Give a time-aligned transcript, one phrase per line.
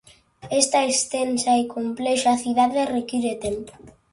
[0.61, 3.73] Esta extensa e complexa cidade require tempo.